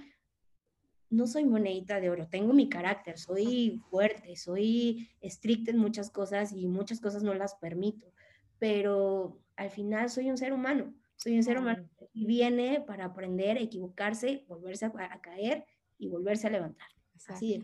[1.10, 6.52] No soy monedita de oro, tengo mi carácter, soy fuerte, soy estricta en muchas cosas
[6.52, 8.14] y muchas cosas no las permito,
[8.58, 13.56] pero al final soy un ser humano soy un ser humano y viene para aprender,
[13.56, 15.64] equivocarse, volverse a, caer
[15.98, 16.88] y volverse a levantar.
[17.28, 17.62] Así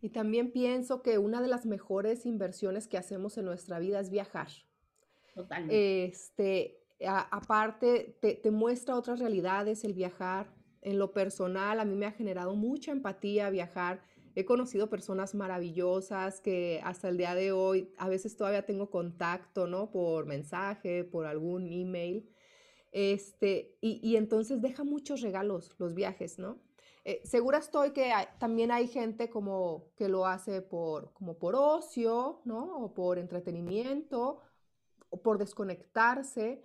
[0.00, 4.10] Y también pienso que una de las mejores inversiones que hacemos en nuestra vida es
[4.10, 4.48] viajar.
[5.34, 6.04] Totalmente.
[6.06, 10.52] Este, aparte, te, te, muestra otras realidades el viajar.
[10.82, 14.02] En lo personal, a mí me ha generado mucha empatía viajar.
[14.34, 19.66] He conocido personas maravillosas que hasta el día de hoy a veces todavía tengo contacto,
[19.66, 19.90] ¿no?
[19.90, 22.26] Por mensaje, por algún email.
[22.92, 26.58] Este, y, entonces deja muchos regalos los viajes, ¿no?
[27.04, 32.40] Eh, segura estoy que también hay gente como que lo hace por, como por ocio,
[32.44, 32.78] ¿no?
[32.78, 34.40] O por entretenimiento,
[35.08, 36.64] o por desconectarse.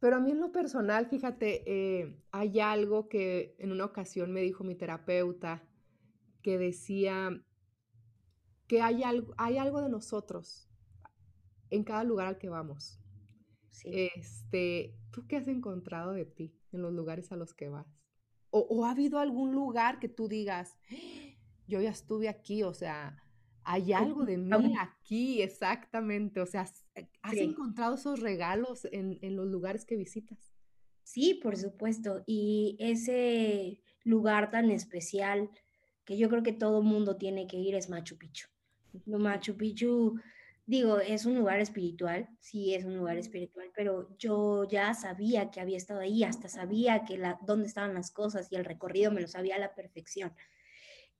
[0.00, 4.40] Pero a mí en lo personal, fíjate, eh, hay algo que en una ocasión me
[4.42, 5.62] dijo mi terapeuta,
[6.42, 7.42] que decía
[8.68, 10.68] que hay algo, hay algo de nosotros
[11.70, 13.00] en cada lugar al que vamos.
[13.84, 17.86] Este, ¿tú qué has encontrado de ti en los lugares a los que vas?
[18.50, 20.78] ¿O, ha habido algún lugar que tú digas,
[21.66, 23.22] yo ya estuve aquí, o sea,
[23.62, 26.62] hay algo de mí aquí, exactamente, o sea,
[27.22, 30.38] ¿has, encontrado esos regalos en, en los lugares que visitas?
[31.02, 35.50] Sí, por supuesto, y ese lugar tan especial
[36.06, 38.48] que yo creo que todo mundo tiene que ir es Machu Picchu.
[39.04, 40.18] Machu Picchu
[40.68, 45.60] digo, es un lugar espiritual, sí es un lugar espiritual, pero yo ya sabía que
[45.60, 49.22] había estado ahí, hasta sabía que la, dónde estaban las cosas y el recorrido me
[49.22, 50.34] lo sabía a la perfección.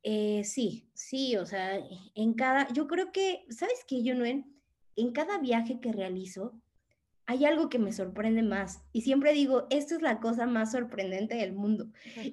[0.03, 1.81] Eh, sí, sí, o sea,
[2.15, 6.61] en cada, yo creo que, ¿sabes qué, no en cada viaje que realizo,
[7.29, 11.37] hay algo que me sorprende más y siempre digo, esto es la cosa más sorprendente
[11.37, 11.91] del mundo.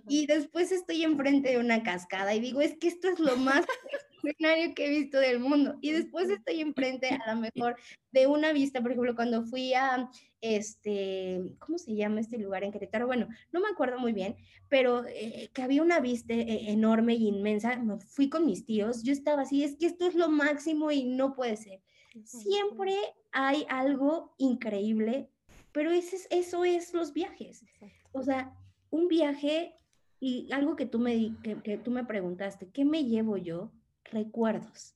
[0.08, 3.66] Y después estoy enfrente de una cascada y digo, es que esto es lo más
[3.92, 5.78] extraordinario que he visto del mundo.
[5.82, 7.76] Y después estoy enfrente a lo mejor
[8.14, 12.72] de una vista, por ejemplo, cuando fui a este, ¿cómo se llama este lugar en
[12.72, 13.06] Querétaro?
[13.06, 14.38] Bueno, no me acuerdo muy bien,
[14.70, 17.82] pero eh, que había una vista eh, enorme e inmensa.
[18.08, 21.36] fui con mis tíos, yo estaba así, es que esto es lo máximo y no
[21.36, 21.82] puede ser.
[22.24, 22.96] Siempre
[23.32, 25.30] hay algo increíble,
[25.72, 27.66] pero ese es, eso es los viajes.
[28.12, 28.56] O sea,
[28.90, 29.76] un viaje
[30.20, 33.72] y algo que tú me, que, tú me preguntaste, ¿qué me llevo yo?
[34.06, 34.96] Recuerdos.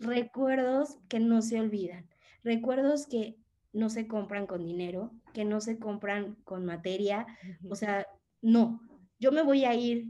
[0.00, 2.08] Recuerdos que no se olvidan.
[2.42, 3.36] Recuerdos que
[3.72, 7.26] no se compran con dinero, que no se compran con materia.
[7.68, 8.06] O sea,
[8.40, 8.80] no.
[9.18, 10.06] Yo me voy a ir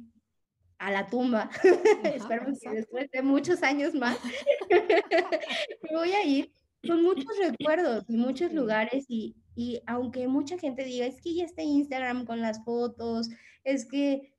[0.84, 1.50] a la tumba,
[2.04, 4.18] espero que después de muchos años más,
[4.68, 4.70] me
[5.96, 6.52] voy a ir.
[6.86, 11.46] Con muchos recuerdos y muchos lugares y, y aunque mucha gente diga, es que ya
[11.46, 13.30] está Instagram con las fotos,
[13.64, 14.34] es que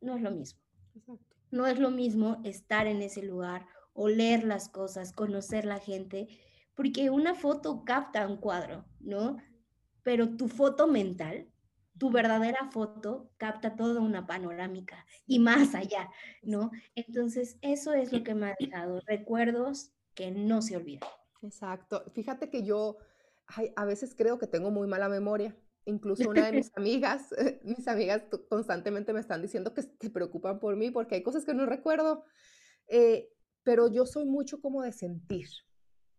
[0.00, 0.60] no es lo mismo.
[1.52, 6.26] No es lo mismo estar en ese lugar, oler las cosas, conocer la gente,
[6.74, 9.36] porque una foto capta un cuadro, ¿no?
[10.02, 11.46] Pero tu foto mental
[11.98, 16.10] tu verdadera foto capta toda una panorámica y más allá,
[16.42, 16.70] ¿no?
[16.94, 21.06] Entonces, eso es lo que me ha dejado, recuerdos que no se olvida.
[21.42, 22.04] Exacto.
[22.14, 22.96] Fíjate que yo
[23.76, 25.56] a veces creo que tengo muy mala memoria.
[25.84, 27.28] Incluso una de mis amigas,
[27.62, 31.54] mis amigas constantemente me están diciendo que se preocupan por mí porque hay cosas que
[31.54, 32.24] no recuerdo.
[32.88, 33.30] Eh,
[33.62, 35.48] pero yo soy mucho como de sentir.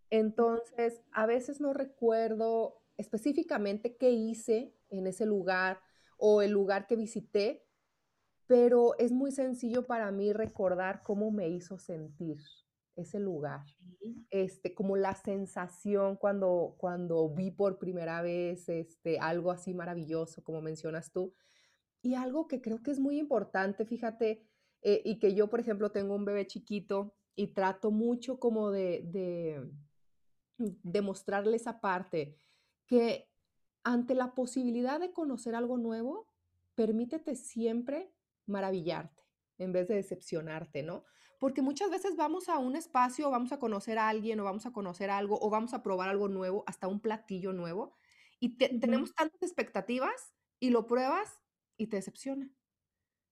[0.09, 5.79] Entonces, a veces no recuerdo específicamente qué hice en ese lugar
[6.17, 7.65] o el lugar que visité,
[8.47, 12.37] pero es muy sencillo para mí recordar cómo me hizo sentir
[12.95, 13.63] ese lugar.
[14.29, 20.61] Este, como la sensación cuando, cuando vi por primera vez este, algo así maravilloso, como
[20.61, 21.33] mencionas tú.
[22.01, 24.47] Y algo que creo que es muy importante, fíjate,
[24.81, 29.03] eh, y que yo, por ejemplo, tengo un bebé chiquito y trato mucho como de,
[29.05, 29.69] de,
[30.57, 32.35] de mostrarle esa parte,
[32.87, 33.29] que
[33.87, 36.27] ante la posibilidad de conocer algo nuevo,
[36.75, 38.11] permítete siempre
[38.45, 39.23] maravillarte
[39.59, 41.05] en vez de decepcionarte, ¿no?
[41.39, 44.73] Porque muchas veces vamos a un espacio, vamos a conocer a alguien o vamos a
[44.73, 47.95] conocer algo o vamos a probar algo nuevo, hasta un platillo nuevo,
[48.41, 51.39] y tenemos tantas expectativas y lo pruebas
[51.77, 52.51] y te decepciona.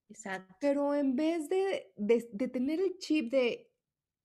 [0.07, 0.55] Exacto.
[0.61, 3.69] Pero en vez de, de, tener el chip de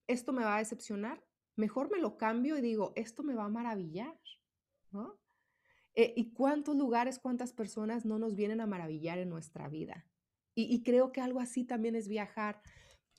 [0.07, 3.49] esto me va a decepcionar, mejor me lo cambio y digo, esto me va a
[3.49, 4.17] maravillar,
[4.93, 5.20] ¿no?
[5.95, 10.07] Eh, ¿Y cuántos lugares, cuántas personas no nos vienen a maravillar en nuestra vida?
[10.55, 12.61] Y, creo que algo así también es viajar.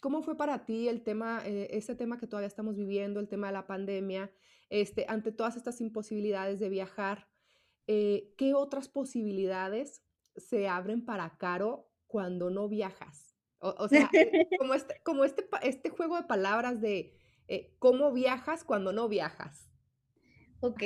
[0.01, 3.47] ¿Cómo fue para ti el tema, eh, ese tema que todavía estamos viviendo, el tema
[3.47, 4.31] de la pandemia,
[4.69, 7.27] este, ante todas estas imposibilidades de viajar?
[7.88, 10.03] Eh, ¿Qué otras posibilidades
[10.36, 13.36] se abren para Caro cuando no viajas?
[13.60, 17.13] O, sea, eh, como, este, como este, este juego de palabras de
[17.79, 19.70] cómo viajas cuando no viajas.
[20.62, 20.84] Ok,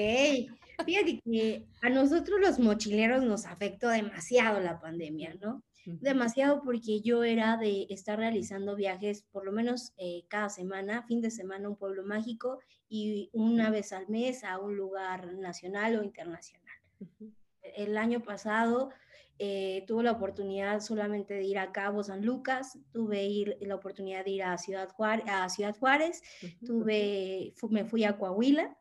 [0.86, 5.64] fíjate que a nosotros los mochileros nos afectó demasiado la pandemia, ¿no?
[5.86, 11.22] demasiado porque yo era de estar realizando viajes por lo menos eh, cada semana, fin
[11.22, 12.60] de semana a un pueblo mágico
[12.90, 16.76] y una vez al mes a un lugar nacional o internacional.
[17.62, 18.90] El año pasado
[19.38, 24.24] eh, tuve la oportunidad solamente de ir a Cabo San Lucas, tuve ir, la oportunidad
[24.24, 26.22] de ir a Ciudad Juárez, a Ciudad Juárez
[26.66, 28.76] tuve, me fui a Coahuila,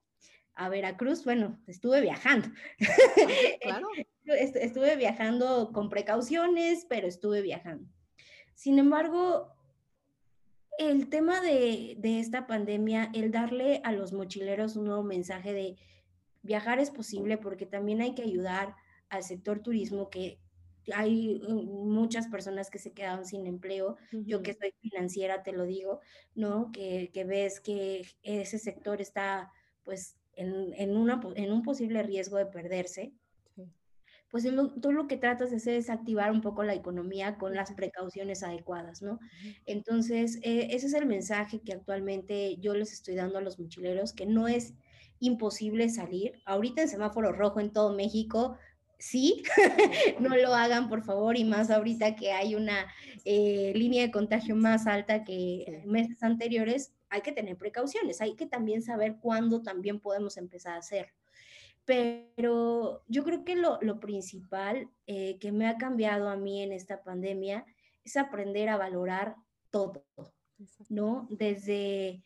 [0.57, 2.49] a Veracruz, bueno, estuve viajando.
[3.61, 3.89] Claro.
[4.27, 7.89] estuve viajando con precauciones, pero estuve viajando.
[8.55, 9.55] Sin embargo,
[10.79, 15.77] el tema de, esta pandemia, el darle a los mochileros un nuevo mensaje de
[16.43, 18.75] viajar es posible porque también hay que ayudar
[19.09, 20.41] al sector turismo que
[20.93, 23.97] hay muchas personas que se quedaron sin empleo.
[24.13, 26.01] Yo que soy financiera te lo digo,
[26.35, 26.71] ¿no?
[26.73, 29.51] Que, que ves que ese sector está
[29.83, 33.13] pues en, una, en un posible riesgo de perderse,
[34.35, 34.45] pues
[34.83, 38.43] tú lo que tratas de hacer es activar un poco la economía con las precauciones
[38.43, 39.21] adecuadas, ¿no?
[39.65, 44.13] Entonces, eh, ese es el mensaje que actualmente yo les estoy dando a los mochileros,
[44.13, 44.75] que no es
[45.21, 46.33] imposible salir.
[46.47, 48.59] Ahorita en semáforo rojo en todo México,
[48.99, 49.45] sí,
[50.21, 52.87] no lo hagan por favor, y más ahorita que hay una
[53.25, 58.47] eh, línea de contagio más alta que meses anteriores, hay que tener precauciones, hay que
[58.47, 61.15] también saber cuándo también podemos empezar a hacerlo.
[61.85, 67.03] Pero yo creo que lo, principal eh, que me ha cambiado a mí en esta
[67.03, 67.65] pandemia
[68.05, 69.37] es aprender a valorar
[69.71, 70.05] todo,
[70.89, 71.29] ¿no?
[71.31, 72.23] Desde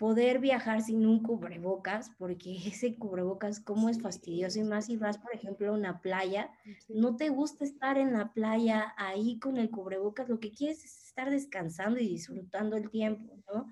[0.00, 5.18] poder viajar sin un cubrebocas, porque ese cubrebocas, cómo es fastidioso, y más si vas,
[5.18, 6.50] por ejemplo, a una playa,
[6.88, 11.06] no te gusta estar en la playa ahí con el cubrebocas, lo que quieres es
[11.08, 13.66] estar descansando y disfrutando el tiempo, ¿no?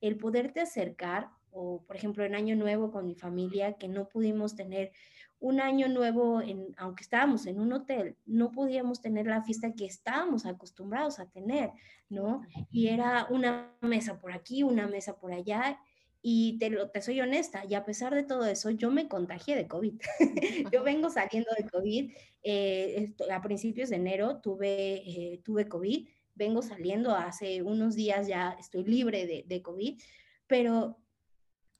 [0.00, 4.56] El poderte acercar, o por ejemplo en Año Nuevo con mi familia, que no pudimos
[4.56, 4.92] tener
[5.44, 9.84] un año nuevo, en, aunque estábamos en un hotel, no podíamos tener la fiesta que
[9.84, 11.70] estábamos acostumbrados a tener,
[12.08, 12.40] ¿no?
[12.70, 15.78] Y era una mesa por aquí, una mesa por allá,
[16.22, 19.54] y te, lo, te soy honesta, y a pesar de todo eso, yo me contagié
[19.54, 20.00] de COVID.
[20.72, 26.62] yo vengo saliendo de COVID, eh, a principios de enero tuve, eh, tuve COVID, vengo
[26.62, 30.00] saliendo hace unos días, ya estoy libre de, de COVID,
[30.46, 30.98] pero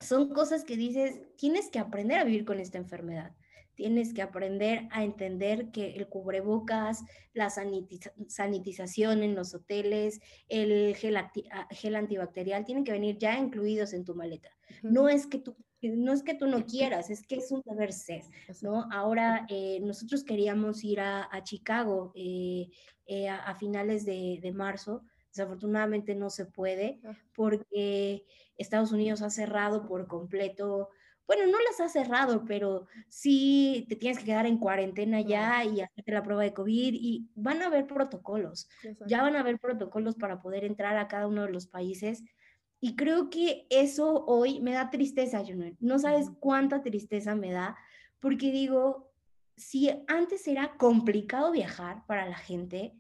[0.00, 3.34] son cosas que dices, tienes que aprender a vivir con esta enfermedad
[3.74, 11.18] tienes que aprender a entender que el cubrebocas, la sanitización en los hoteles, el gel,
[11.70, 14.50] gel, antibacterial tienen que venir ya incluidos en tu maleta.
[14.82, 15.56] No es que tú
[15.90, 18.22] no es que tú no quieras, es que es un deber ser,
[18.62, 18.86] ¿no?
[18.90, 22.70] Ahora eh, nosotros queríamos ir a, Chicago eh,
[23.06, 27.12] eh, a, finales de, marzo, desafortunadamente no se puede ah.
[27.34, 28.24] porque
[28.56, 30.90] Estados Unidos ha cerrado por completo,
[31.26, 35.80] bueno, no las ha cerrado, pero sí te tienes que quedar en cuarentena ya y
[35.80, 38.68] hacerte la prueba de COVID y van a haber protocolos,
[39.06, 42.22] ya van a haber protocolos para poder entrar a cada uno de los países
[42.84, 45.74] Y creo que eso hoy me da tristeza, Junel.
[45.80, 47.78] No sabes cuánta tristeza me da,
[48.20, 49.10] porque digo,
[49.56, 52.92] si antes era complicado viajar para la gente,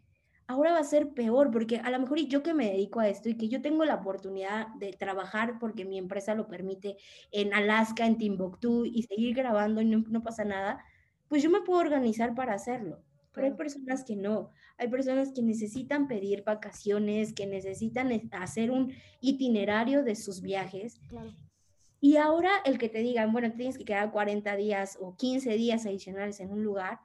[0.46, 3.10] ahora va a ser peor, porque a lo mejor y yo que me dedico a
[3.10, 6.96] esto y que yo tengo la oportunidad de trabajar porque mi empresa lo permite
[7.30, 10.82] en Alaska, en Timbuktu y seguir grabando y no, pasa nada,
[11.28, 13.02] pues yo me puedo organizar para hacerlo.
[13.34, 18.92] Pero hay personas que no, hay personas que necesitan pedir vacaciones, que necesitan hacer un
[19.20, 21.00] itinerario de sus viajes.
[22.00, 25.86] Y ahora el que te digan, bueno, tienes que quedar 40 días o 15 días
[25.86, 27.00] adicionales en un lugar,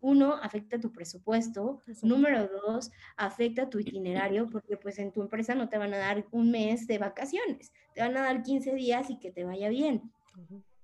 [0.00, 1.82] uno, afecta tu presupuesto.
[2.02, 6.26] Número dos, afecta tu itinerario porque pues en tu empresa no te van a dar
[6.30, 10.10] un mes de vacaciones, te van a dar 15 días y que te vaya bien.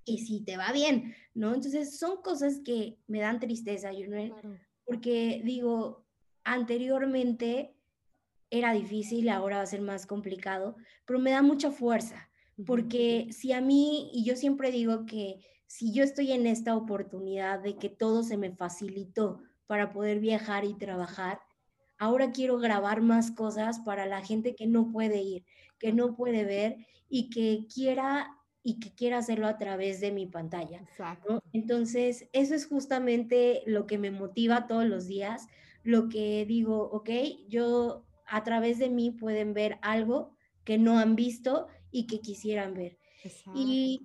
[0.05, 1.53] Y si te va bien, ¿no?
[1.53, 4.17] Entonces son cosas que me dan tristeza, yo no,
[4.87, 6.05] porque digo,
[6.45, 7.75] anteriormente
[8.49, 12.29] era difícil, ahora va a ser más complicado, pero me da mucha fuerza,
[12.65, 17.59] porque si a mí, y yo siempre digo que si yo estoy en esta oportunidad
[17.59, 21.41] de que todo se me facilitó para poder viajar y trabajar,
[21.97, 25.43] ahora quiero grabar más cosas para la gente que no puede ir,
[25.77, 26.77] que no puede ver
[27.09, 30.81] y que quiera y que quiera hacerlo a través de mi pantalla.
[31.53, 35.47] Entonces, eso es justamente lo que me motiva todos los días,
[35.83, 37.09] lo que digo, ok,
[37.47, 42.73] yo a través de mí pueden ver algo que no han visto y que quisieran
[42.73, 42.97] ver.
[43.55, 44.01] Y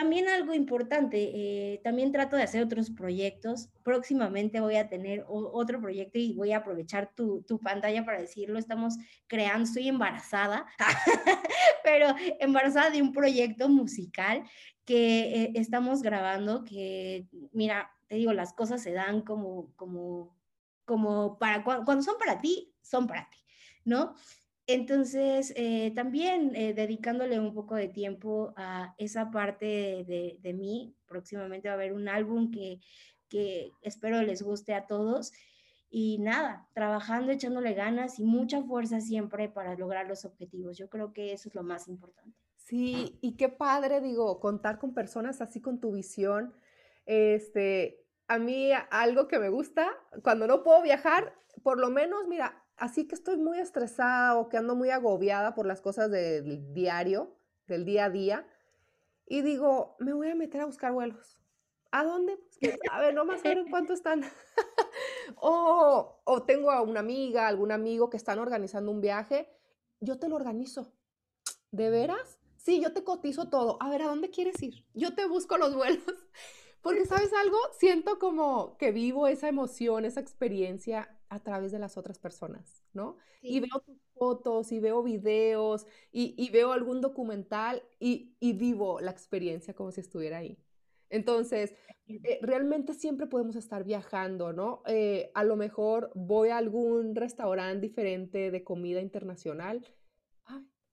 [0.00, 3.68] también algo importante, eh, también trato de hacer otros proyectos.
[3.82, 8.58] Próximamente voy a tener otro proyecto y voy a aprovechar tu, tu, pantalla para decirlo.
[8.58, 8.94] Estamos
[9.26, 10.64] creando, estoy embarazada,
[11.84, 14.42] pero embarazada de un proyecto musical
[14.86, 20.34] que eh, estamos grabando, que mira, te digo, las cosas se dan como, como,
[20.86, 23.38] como para, cuando son para ti, son para ti,
[23.84, 24.14] ¿no?
[24.72, 31.68] Entonces, eh, también eh, dedicándole un poco de tiempo a esa parte de, mí, próximamente
[31.68, 32.80] va a haber un álbum que,
[33.28, 35.32] que, espero les guste a todos.
[35.90, 40.78] Y nada, trabajando, echándole ganas y mucha fuerza siempre para lograr los objetivos.
[40.78, 42.38] Yo creo que eso es lo más importante.
[42.56, 46.54] Sí, y qué padre, digo, contar con personas así con tu visión.
[47.06, 49.90] Este, a mí algo que me gusta,
[50.22, 54.56] cuando no puedo viajar, por lo menos, mira, así que estoy muy estresada o que
[54.56, 57.36] ando muy agobiada por las cosas del diario,
[57.68, 58.46] del día a día,
[59.26, 61.38] y digo, me voy a meter a buscar vuelos.
[61.92, 62.38] ¿A dónde?
[62.60, 64.24] Pues a ver, no más ver en cuánto están.
[65.36, 69.48] o, o tengo a una amiga, algún amigo que están organizando un viaje,
[70.00, 70.92] yo te lo organizo.
[71.70, 72.38] ¿De veras?
[72.56, 73.76] Sí, yo te cotizo todo.
[73.80, 74.84] A ver, ¿a dónde quieres ir?
[74.94, 76.04] Yo te busco los vuelos.
[76.82, 77.58] Porque, ¿sabes algo?
[77.78, 83.16] Siento como que vivo esa emoción, esa experiencia a través de las otras personas, ¿no?
[83.40, 89.72] Y veo tus fotos y veo videos y, veo algún documental y, vivo la experiencia
[89.72, 90.58] como si estuviera ahí.
[91.08, 91.74] Entonces,
[92.08, 94.82] eh, realmente siempre podemos estar viajando, ¿no?
[94.86, 99.86] Eh, a lo mejor voy a algún restaurante diferente de comida internacional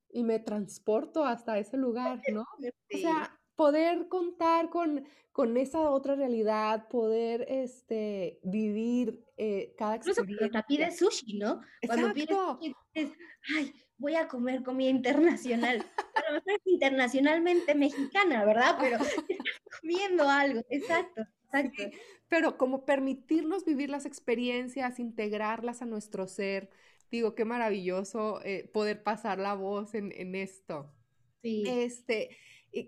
[0.10, 2.42] y me transporto hasta ese lugar, ¿no?
[2.42, 10.24] O sea, poder contar con, con esa otra realidad, poder este, vivir eh, cada experiencia.
[10.24, 11.62] Incluso cuando pides sushi, ¿no?
[11.86, 13.18] Cuando pides dices,
[13.58, 15.84] ay, voy a comer comida internacional.
[16.16, 18.78] A lo mejor es internacionalmente mexicana, ¿verdad?
[18.80, 21.24] Pero estás comiendo algo, exacto.
[21.52, 21.98] Exacto.
[22.28, 26.70] pero como permitirnos vivir las experiencias, integrarlas a nuestro ser,
[27.10, 30.94] digo, qué maravilloso eh, poder pasar la voz en, en esto.
[31.42, 31.64] Sí.
[31.66, 32.38] Este,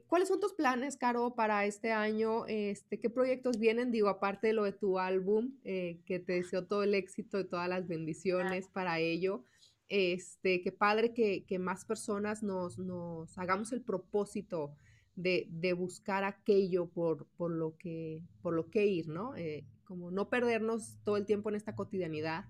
[0.08, 2.46] ¿Cuáles son tus planes, Caro, para este año?
[2.48, 3.92] Este, ¿Qué proyectos vienen?
[3.92, 7.46] Digo, aparte de lo de tu álbum, eh, que te deseo todo el éxito y
[7.46, 9.44] todas las bendiciones para ello.
[9.88, 14.76] Este, qué padre que, más personas nos, nos, hagamos el propósito
[15.16, 19.36] de, buscar aquello por, por, lo que, por lo que ir, ¿no?
[19.36, 22.46] Eh, como no perdernos todo el tiempo en esta cotidianidad.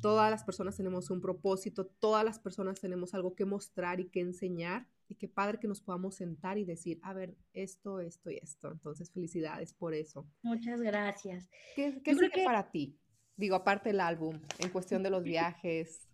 [0.00, 4.20] Todas las personas tenemos un propósito, todas las personas tenemos algo que mostrar y que
[4.20, 8.36] enseñar y qué padre que nos podamos sentar y decir, a ver, esto, esto y
[8.36, 8.72] esto.
[8.72, 10.26] Entonces, felicidades por eso.
[10.42, 11.48] Muchas gracias.
[11.76, 12.44] ¿Qué, qué que...
[12.44, 12.98] para ti?
[13.36, 16.08] Digo, aparte del álbum, en cuestión de los viajes.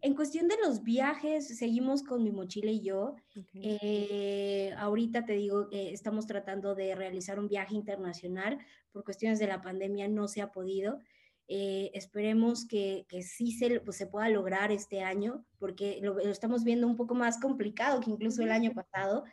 [0.00, 3.16] En cuestión de los viajes, seguimos con mi mochila y yo.
[3.54, 8.58] Eh, ahorita te digo que estamos tratando de realizar un viaje internacional.
[8.92, 11.00] Por cuestiones de la pandemia no se ha podido.
[11.48, 16.64] Eh, esperemos que, que sí se, pues, se pueda lograr este año, porque lo, estamos
[16.64, 19.24] viendo un poco más complicado que incluso el año pasado.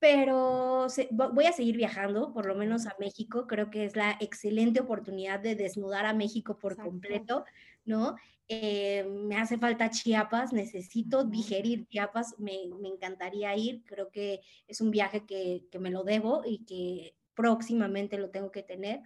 [0.00, 3.46] Pero voy a seguir viajando, por lo menos a México.
[3.48, 7.44] Creo que es la excelente oportunidad de desnudar a México por completo,
[7.84, 8.14] ¿no?
[8.50, 14.90] Eh, me hace falta Chiapas, necesito digerir Chiapas, me, encantaría ir, creo que es un
[14.90, 19.02] viaje que, me lo debo y que próximamente lo tengo que tener.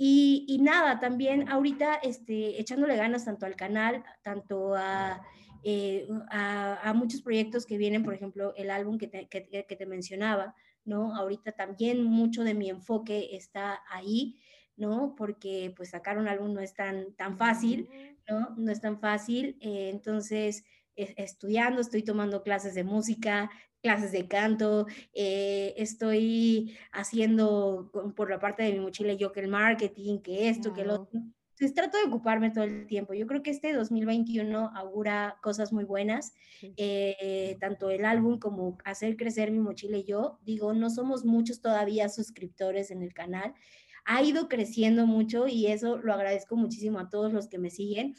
[0.00, 5.20] Y, nada, también ahorita este, echándole ganas tanto al canal, tanto a,
[5.64, 10.54] eh, a, muchos proyectos que vienen, por ejemplo, el álbum que te, que te mencionaba,
[10.84, 11.16] ¿no?
[11.16, 14.38] Ahorita también mucho de mi enfoque está ahí.
[14.76, 15.16] ¿no?
[15.16, 17.88] Porque pues sacar un álbum no es tan, tan fácil,
[18.28, 18.54] ¿no?
[18.56, 19.58] No es tan fácil.
[19.60, 23.50] Eh, entonces, estudiando, estoy tomando clases de música,
[23.82, 29.48] clases de canto, eh, estoy haciendo por la parte de mi mochila yo que el
[29.48, 31.20] marketing, que esto, que lo otro.
[31.58, 33.14] Entonces trato de ocuparme todo el tiempo.
[33.14, 36.32] Yo creo que este 2021 augura cosas muy buenas,
[36.76, 40.38] eh, tanto el álbum como hacer crecer mi mochila y yo.
[40.42, 43.54] Digo, no somos muchos todavía suscriptores en el canal,
[44.04, 48.14] ha ido creciendo mucho y eso lo agradezco muchísimo a todos los que me siguen.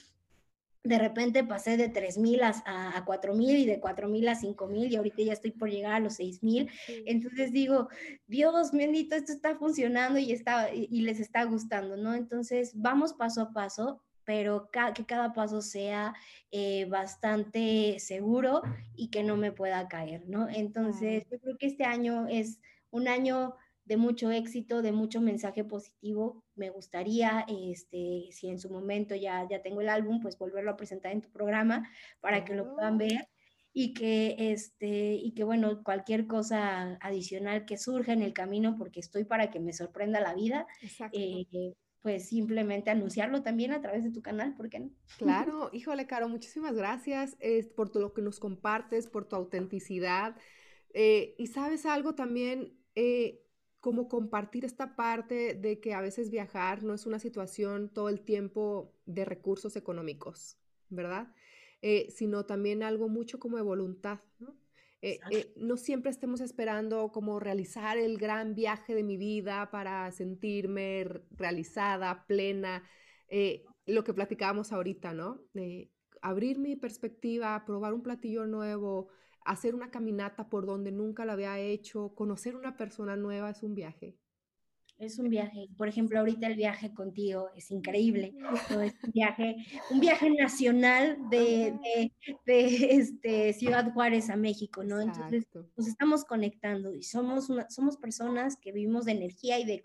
[0.84, 5.21] De repente pasé de 3.000 a, a 4.000 y de 4.000 a 5.000 y ahorita
[5.23, 6.69] ya estoy por llegar a los 6.000.
[7.05, 7.89] Entonces digo,
[8.27, 12.13] Dios bendito, esto está funcionando y, está, y, les está gustando, ¿no?
[12.13, 16.13] Entonces vamos paso a paso, pero que cada paso sea
[16.51, 18.61] eh, bastante seguro
[18.95, 20.47] y que no me pueda caer, ¿no?
[20.47, 22.59] Entonces, yo creo que este año es
[22.91, 23.55] un año
[23.90, 26.46] de mucho éxito, de mucho mensaje positivo.
[26.56, 30.78] Me gustaría, este, si en su momento ya, ya tengo el álbum, pues volverlo a
[30.78, 31.90] presentar en tu programa
[32.22, 33.28] para que lo puedan ver
[33.74, 39.00] y que, este, y que, bueno, cualquier cosa adicional que surja en el camino, porque
[39.00, 40.68] estoy para que me sorprenda la vida,
[41.12, 44.92] eh, pues simplemente anunciarlo también a través de tu canal, ¿por qué no?
[45.18, 47.36] Claro, híjole, Caro, muchísimas gracias
[47.76, 50.36] por todo lo que nos compartes, por tu autenticidad.
[50.94, 53.42] Eh, y sabes algo también, eh,
[53.80, 58.21] como compartir esta parte de que a veces viajar no es una situación todo el
[58.21, 60.57] tiempo de recursos económicos,
[60.89, 61.34] ¿verdad?
[61.82, 64.57] Eh, sino también algo mucho como de voluntad, ¿no?
[65.01, 70.11] Eh, eh, no siempre estemos esperando como realizar el gran viaje de mi vida para
[70.11, 72.84] sentirme realizada, plena,
[73.86, 75.41] lo que platicábamos ahorita, ¿no?
[76.21, 79.07] abrir mi perspectiva, probar un platillo nuevo,
[79.50, 83.74] hacer una caminata por donde nunca la había hecho, conocer una persona nueva es un
[83.74, 84.16] viaje.
[85.00, 85.70] Es un viaje.
[85.78, 88.36] Por ejemplo, ahorita el viaje contigo es increíble.
[88.54, 89.56] Es un viaje,
[89.91, 91.74] un viaje nacional de,
[92.45, 95.00] de, este, Ciudad Juárez a México, ¿no?
[95.00, 99.82] Entonces nos estamos conectando y somos, somos personas que vivimos de energía y de,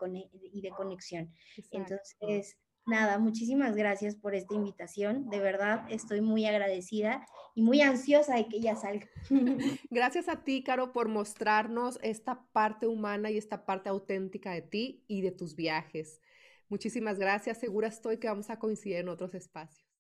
[0.52, 1.32] y de conexión.
[1.70, 5.30] Entonces, Nada, muchísimas gracias por esta invitación.
[5.30, 9.08] De verdad, estoy muy agradecida y muy ansiosa de que ella salga.
[9.90, 15.04] Gracias a ti, Caro, por mostrarnos esta parte humana y esta parte auténtica de ti
[15.06, 16.20] y de tus viajes.
[16.68, 17.58] Muchísimas gracias.
[17.58, 19.93] Segura estoy que vamos a coincidir en otros espacios.